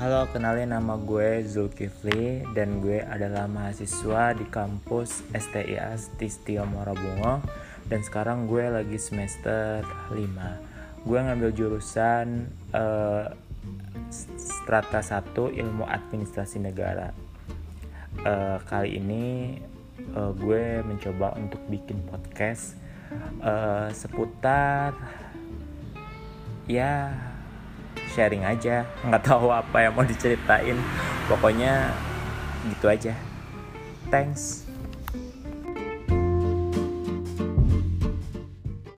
[0.00, 7.44] Halo, kenalin nama gue Zulkifli dan gue adalah mahasiswa di kampus STIA Tistio Morabungo
[7.84, 11.04] dan sekarang gue lagi semester 5.
[11.04, 13.28] Gue ngambil jurusan uh,
[14.40, 17.12] strata 1 ilmu administrasi negara.
[18.24, 19.60] Uh, kali ini
[20.16, 22.72] uh, gue mencoba untuk bikin podcast
[23.44, 24.96] uh, seputar
[26.64, 27.12] ya
[28.10, 28.86] sharing aja.
[29.06, 30.78] Nggak tahu apa yang mau diceritain.
[31.30, 31.94] Pokoknya
[32.68, 33.14] gitu aja.
[34.10, 34.69] Thanks